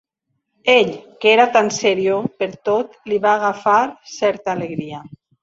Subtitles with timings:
[0.75, 0.87] Ell,
[1.25, 3.79] que era tan serio per tot, li va agafar
[4.17, 5.05] certa alegria